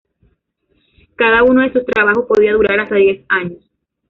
Cada 1.15 1.43
uno 1.43 1.61
de 1.61 1.71
sus 1.73 1.85
trabajos 1.85 2.25
podía 2.27 2.53
durar 2.53 2.79
hasta 2.79 2.95
diez 2.95 3.23
años. 3.29 3.63